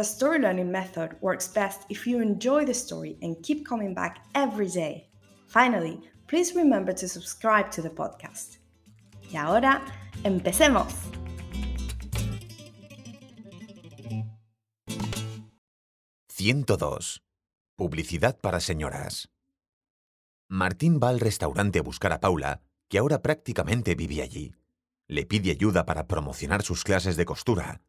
the 0.00 0.04
story 0.04 0.38
learning 0.38 0.70
method 0.70 1.14
works 1.20 1.46
best 1.46 1.82
if 1.90 2.06
you 2.06 2.22
enjoy 2.22 2.64
the 2.64 2.72
story 2.72 3.18
and 3.20 3.36
keep 3.42 3.66
coming 3.66 3.92
back 3.92 4.24
every 4.34 4.66
day. 4.66 5.10
Finally, 5.46 6.00
please 6.26 6.54
remember 6.56 6.94
to 6.94 7.06
subscribe 7.06 7.70
to 7.70 7.82
the 7.82 7.90
podcast. 7.90 8.60
Y 9.30 9.36
ahora, 9.36 9.82
empecemos. 10.24 10.94
«102. 16.28 17.20
Publicidad 17.76 18.40
para 18.40 18.60
señoras. 18.60 19.28
Martín 20.48 20.98
va 20.98 21.10
al 21.10 21.20
restaurante 21.20 21.80
a 21.80 21.82
buscar 21.82 22.12
a 22.14 22.20
Paula, 22.20 22.62
que 22.88 22.96
ahora 22.96 23.20
prácticamente 23.20 23.94
vive 23.94 24.22
allí. 24.22 24.54
Le 25.08 25.26
pide 25.26 25.50
ayuda 25.50 25.84
para 25.84 26.06
promocionar 26.06 26.62
sus 26.62 26.84
clases 26.84 27.16
de 27.16 27.26
costura. 27.26 27.82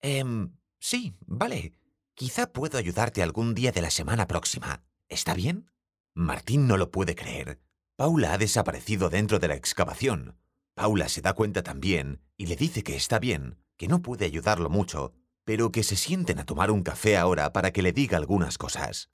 Em, 0.00 0.52
sí, 0.80 1.14
vale. 1.26 1.74
Quizá 2.14 2.52
puedo 2.52 2.76
ayudarte 2.76 3.22
algún 3.22 3.54
día 3.54 3.70
de 3.70 3.82
la 3.82 3.90
semana 3.90 4.26
próxima. 4.26 4.82
¿Está 5.08 5.34
bien? 5.34 5.70
Martín 6.14 6.66
no 6.66 6.76
lo 6.76 6.90
puede 6.90 7.14
creer. 7.14 7.60
Paula 7.96 8.32
ha 8.32 8.38
desaparecido 8.38 9.08
dentro 9.08 9.38
de 9.38 9.48
la 9.48 9.54
excavación. 9.54 10.36
Paula 10.74 11.08
se 11.08 11.20
da 11.20 11.34
cuenta 11.34 11.62
también 11.62 12.20
y 12.36 12.46
le 12.46 12.56
dice 12.56 12.82
que 12.82 12.96
está 12.96 13.18
bien, 13.18 13.58
que 13.76 13.88
no 13.88 14.02
puede 14.02 14.24
ayudarlo 14.24 14.68
mucho, 14.70 15.12
pero 15.44 15.72
que 15.72 15.82
se 15.82 15.96
sienten 15.96 16.38
a 16.38 16.44
tomar 16.44 16.70
un 16.70 16.82
café 16.82 17.16
ahora 17.16 17.52
para 17.52 17.72
que 17.72 17.82
le 17.82 17.92
diga 17.92 18.16
algunas 18.16 18.58
cosas. 18.58 19.10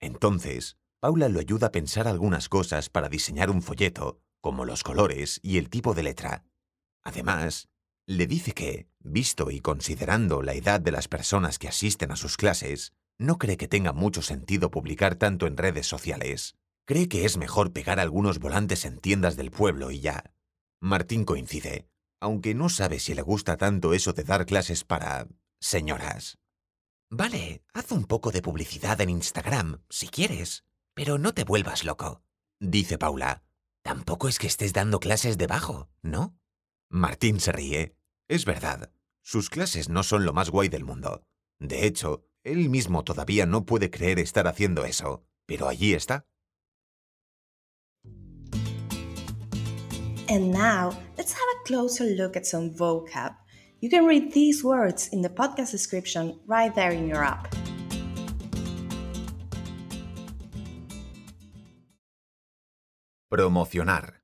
Entonces, 0.00 0.76
Paula 1.00 1.28
lo 1.28 1.40
ayuda 1.40 1.68
a 1.68 1.72
pensar 1.72 2.08
algunas 2.08 2.48
cosas 2.48 2.88
para 2.88 3.08
diseñar 3.08 3.50
un 3.50 3.62
folleto, 3.62 4.20
como 4.40 4.64
los 4.64 4.82
colores 4.82 5.40
y 5.42 5.58
el 5.58 5.70
tipo 5.70 5.94
de 5.94 6.02
letra. 6.02 6.44
Además, 7.02 7.68
le 8.06 8.26
dice 8.26 8.52
que, 8.52 8.86
visto 9.00 9.50
y 9.50 9.60
considerando 9.60 10.42
la 10.42 10.54
edad 10.54 10.80
de 10.80 10.92
las 10.92 11.08
personas 11.08 11.58
que 11.58 11.68
asisten 11.68 12.10
a 12.10 12.16
sus 12.16 12.36
clases, 12.36 12.92
no 13.18 13.38
cree 13.38 13.56
que 13.56 13.68
tenga 13.68 13.92
mucho 13.92 14.22
sentido 14.22 14.70
publicar 14.70 15.14
tanto 15.14 15.46
en 15.46 15.56
redes 15.56 15.86
sociales. 15.86 16.56
Cree 16.86 17.08
que 17.08 17.24
es 17.24 17.38
mejor 17.38 17.72
pegar 17.72 18.00
algunos 18.00 18.38
volantes 18.38 18.84
en 18.84 18.98
tiendas 18.98 19.36
del 19.36 19.50
pueblo 19.50 19.90
y 19.90 20.00
ya. 20.00 20.34
Martín 20.80 21.24
coincide, 21.24 21.88
aunque 22.20 22.54
no 22.54 22.68
sabe 22.68 22.98
si 22.98 23.14
le 23.14 23.22
gusta 23.22 23.56
tanto 23.56 23.94
eso 23.94 24.12
de 24.12 24.24
dar 24.24 24.44
clases 24.44 24.84
para... 24.84 25.26
señoras. 25.60 26.38
Vale, 27.10 27.62
haz 27.72 27.92
un 27.92 28.04
poco 28.04 28.32
de 28.32 28.42
publicidad 28.42 29.00
en 29.00 29.10
Instagram, 29.10 29.82
si 29.88 30.08
quieres, 30.08 30.64
pero 30.94 31.16
no 31.16 31.32
te 31.32 31.44
vuelvas 31.44 31.84
loco, 31.84 32.22
dice 32.60 32.98
Paula. 32.98 33.42
Tampoco 33.82 34.28
es 34.28 34.38
que 34.38 34.46
estés 34.46 34.72
dando 34.72 35.00
clases 35.00 35.38
de 35.38 35.46
bajo, 35.46 35.88
¿no? 36.02 36.34
Martín 36.90 37.40
se 37.40 37.52
ríe. 37.52 37.96
Es 38.28 38.44
verdad, 38.44 38.92
sus 39.22 39.50
clases 39.50 39.88
no 39.88 40.02
son 40.02 40.24
lo 40.24 40.32
más 40.32 40.50
guay 40.50 40.68
del 40.68 40.84
mundo. 40.84 41.22
De 41.58 41.86
hecho, 41.86 42.24
él 42.42 42.68
mismo 42.68 43.04
todavía 43.04 43.46
no 43.46 43.64
puede 43.64 43.90
creer 43.90 44.18
estar 44.18 44.46
haciendo 44.46 44.84
eso, 44.84 45.24
pero 45.46 45.68
allí 45.68 45.94
está. 45.94 46.26
And 50.28 50.52
now, 50.52 50.90
let's 51.16 51.32
have 51.32 51.48
a 51.60 51.64
closer 51.66 52.04
look 52.16 52.36
at 52.36 52.46
some 52.46 52.70
vocab. 52.70 53.34
You 53.80 53.90
can 53.90 54.06
read 54.06 54.32
these 54.32 54.64
words 54.64 55.08
in 55.08 55.20
the 55.20 55.28
podcast 55.28 55.70
description 55.70 56.40
right 56.46 56.74
there 56.74 56.92
in 56.92 57.06
your 57.06 57.22
app. 57.22 57.54
Promocionar. 63.30 64.22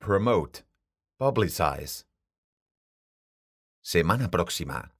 Promote. 0.00 0.62
Publicize. 1.20 2.04
Semana 3.82 4.30
próxima. 4.30 4.92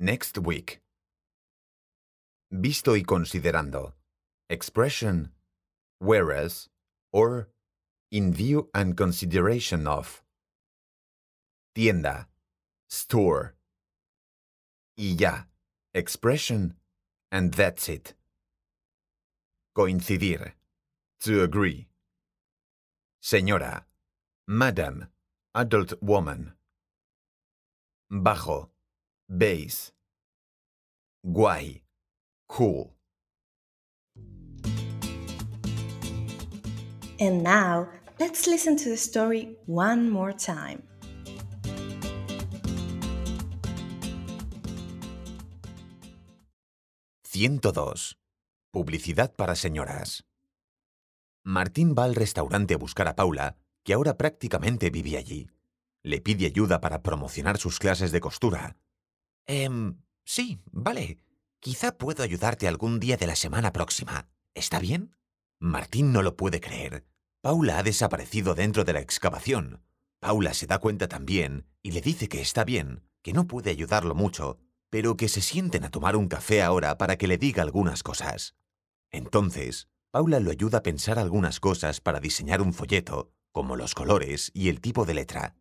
Next 0.00 0.36
week. 0.38 0.82
Visto 2.50 2.96
y 2.96 3.04
considerando. 3.04 3.94
Expression 4.50 5.30
whereas 6.00 6.68
or 7.12 7.50
in 8.10 8.32
view 8.32 8.68
and 8.74 8.96
consideration 8.96 9.86
of. 9.86 10.24
Tienda. 11.72 12.26
Store. 12.88 13.54
Y 14.98 15.14
ya. 15.16 15.44
Expression 15.94 16.74
and 17.30 17.54
that's 17.54 17.88
it. 17.88 18.14
Coincidir. 19.76 20.54
To 21.20 21.44
agree. 21.44 21.86
Señora. 23.22 23.84
Madam. 24.48 25.13
Adult 25.56 25.94
woman. 26.00 26.56
Bajo. 28.10 28.70
Base. 29.28 29.92
Guay. 31.24 31.80
Cool. 32.48 32.96
And 37.20 37.44
now, 37.44 37.86
let's 38.18 38.48
listen 38.48 38.76
to 38.78 38.88
the 38.88 38.96
story 38.96 39.56
one 39.66 40.10
more 40.10 40.32
time. 40.32 40.82
«102. 47.22 48.16
Publicidad 48.72 49.36
para 49.36 49.54
señoras. 49.54 50.24
Martín 51.44 51.94
va 51.96 52.04
al 52.04 52.16
restaurante 52.16 52.74
a 52.74 52.78
buscar 52.78 53.06
a 53.06 53.14
Paula, 53.14 53.56
que 53.84 53.92
ahora 53.92 54.16
prácticamente 54.16 54.90
vive 54.90 55.16
allí. 55.16 55.50
Le 56.02 56.20
pide 56.20 56.46
ayuda 56.46 56.80
para 56.80 57.02
promocionar 57.02 57.58
sus 57.58 57.78
clases 57.78 58.10
de 58.12 58.20
costura. 58.20 58.76
Em, 59.46 60.00
sí, 60.24 60.60
vale. 60.72 61.20
Quizá 61.60 61.96
puedo 61.96 62.22
ayudarte 62.22 62.66
algún 62.66 62.98
día 62.98 63.16
de 63.16 63.26
la 63.26 63.36
semana 63.36 63.72
próxima. 63.72 64.28
¿Está 64.54 64.78
bien? 64.78 65.16
Martín 65.60 66.12
no 66.12 66.22
lo 66.22 66.36
puede 66.36 66.60
creer. 66.60 67.06
Paula 67.40 67.78
ha 67.78 67.82
desaparecido 67.82 68.54
dentro 68.54 68.84
de 68.84 68.94
la 68.94 69.00
excavación. 69.00 69.82
Paula 70.20 70.54
se 70.54 70.66
da 70.66 70.78
cuenta 70.78 71.08
también 71.08 71.66
y 71.82 71.92
le 71.92 72.00
dice 72.00 72.28
que 72.28 72.40
está 72.40 72.64
bien, 72.64 73.02
que 73.22 73.32
no 73.32 73.46
puede 73.46 73.70
ayudarlo 73.70 74.14
mucho, 74.14 74.58
pero 74.90 75.16
que 75.16 75.28
se 75.28 75.42
sienten 75.42 75.84
a 75.84 75.90
tomar 75.90 76.16
un 76.16 76.28
café 76.28 76.62
ahora 76.62 76.96
para 76.96 77.16
que 77.16 77.26
le 77.26 77.36
diga 77.36 77.62
algunas 77.62 78.02
cosas. 78.02 78.54
Entonces, 79.10 79.88
Paula 80.10 80.40
lo 80.40 80.50
ayuda 80.50 80.78
a 80.78 80.82
pensar 80.82 81.18
algunas 81.18 81.60
cosas 81.60 82.00
para 82.00 82.20
diseñar 82.20 82.62
un 82.62 82.72
folleto, 82.72 83.32
como 83.54 83.76
los 83.76 83.94
colores 83.94 84.50
y 84.52 84.68
el 84.68 84.80
tipo 84.80 85.06
de 85.06 85.14
letra. 85.14 85.54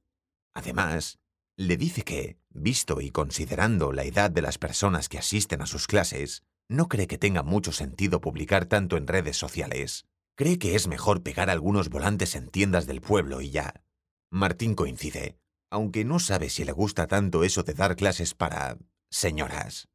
Además, 0.55 1.19
le 1.55 1.77
dice 1.77 2.01
que, 2.01 2.39
visto 2.49 2.99
y 3.01 3.11
considerando 3.11 3.93
la 3.93 4.03
edad 4.03 4.31
de 4.31 4.41
las 4.41 4.57
personas 4.57 5.09
que 5.09 5.19
asisten 5.19 5.61
a 5.61 5.67
sus 5.67 5.85
clases, 5.85 6.41
no 6.67 6.87
cree 6.87 7.05
que 7.05 7.19
tenga 7.19 7.43
mucho 7.43 7.71
sentido 7.71 8.19
publicar 8.19 8.65
tanto 8.65 8.97
en 8.97 9.05
redes 9.05 9.37
sociales. 9.37 10.07
Cree 10.35 10.57
que 10.57 10.73
es 10.73 10.87
mejor 10.87 11.21
pegar 11.21 11.51
algunos 11.51 11.89
volantes 11.89 12.33
en 12.33 12.49
tiendas 12.49 12.87
del 12.87 12.99
pueblo 12.99 13.41
y 13.41 13.51
ya. 13.51 13.83
Martín 14.31 14.73
coincide, 14.73 15.37
aunque 15.69 16.03
no 16.03 16.17
sabe 16.17 16.49
si 16.49 16.65
le 16.65 16.71
gusta 16.71 17.05
tanto 17.05 17.43
eso 17.43 17.61
de 17.61 17.75
dar 17.75 17.95
clases 17.95 18.33
para... 18.33 18.79
señoras. 19.11 19.87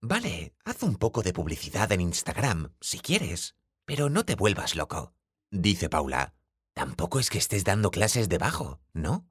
Vale, 0.00 0.54
haz 0.64 0.84
un 0.84 0.94
poco 0.94 1.22
de 1.22 1.32
publicidad 1.32 1.90
en 1.90 2.00
Instagram, 2.00 2.72
si 2.80 3.00
quieres, 3.00 3.56
pero 3.84 4.08
no 4.08 4.24
te 4.24 4.36
vuelvas 4.36 4.76
loco, 4.76 5.14
dice 5.50 5.88
Paula. 5.88 6.34
Tampoco 6.74 7.20
es 7.20 7.30
que 7.30 7.38
estés 7.38 7.64
dando 7.64 7.90
clases 7.90 8.28
de 8.28 8.38
bajo, 8.38 8.80
¿no? 8.92 9.28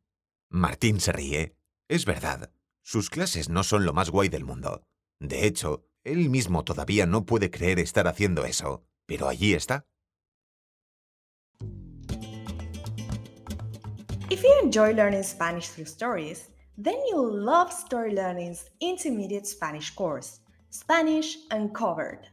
Martín 0.49 1.01
se 1.01 1.11
ríe. 1.11 1.57
Es 1.89 2.05
verdad, 2.05 2.53
sus 2.83 3.09
clases 3.09 3.49
no 3.49 3.63
son 3.63 3.85
lo 3.85 3.91
más 3.93 4.09
guay 4.09 4.29
del 4.29 4.45
mundo. 4.45 4.83
De 5.19 5.45
hecho, 5.45 5.85
Él 6.05 6.29
mismo 6.29 6.63
todavía 6.63 7.05
no 7.05 7.25
puede 7.25 7.51
creer 7.51 7.79
estar 7.79 8.07
haciendo 8.07 8.45
eso, 8.45 8.85
pero 9.05 9.27
allí 9.27 9.53
está. 9.53 9.85
If 14.29 14.41
you 14.41 14.59
enjoy 14.63 14.93
learning 14.93 15.23
Spanish 15.23 15.69
through 15.69 15.87
stories, 15.87 16.49
then 16.77 16.95
you'll 17.09 17.31
love 17.31 17.71
Story 17.71 18.13
Learning's 18.13 18.69
intermediate 18.79 19.45
Spanish 19.45 19.93
course, 19.93 20.39
Spanish 20.71 21.37
Uncovered. 21.51 22.32